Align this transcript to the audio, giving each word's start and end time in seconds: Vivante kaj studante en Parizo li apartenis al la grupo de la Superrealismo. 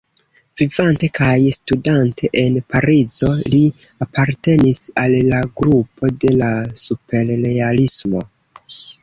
Vivante 0.59 1.09
kaj 1.17 1.33
studante 1.57 2.29
en 2.43 2.57
Parizo 2.75 3.29
li 3.55 3.59
apartenis 4.07 4.81
al 5.03 5.15
la 5.29 5.43
grupo 5.61 6.11
de 6.25 6.35
la 6.41 6.49
Superrealismo. 6.87 8.27